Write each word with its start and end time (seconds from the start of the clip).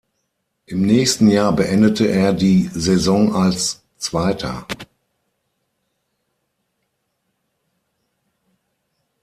Im 0.65 0.81
nächsten 0.81 1.29
Jahr 1.29 1.53
beendete 1.55 2.07
er 2.07 2.33
die 2.33 2.63
Saison 2.73 3.35
als 3.35 3.83
Zweiter. 3.99 4.65